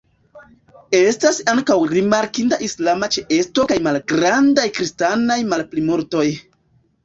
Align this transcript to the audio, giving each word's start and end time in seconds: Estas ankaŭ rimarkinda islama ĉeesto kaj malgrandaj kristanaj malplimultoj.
Estas 0.99 1.37
ankaŭ 1.53 1.75
rimarkinda 1.91 2.59
islama 2.69 3.11
ĉeesto 3.17 3.69
kaj 3.75 3.79
malgrandaj 3.91 4.67
kristanaj 4.81 5.41
malplimultoj. 5.55 6.29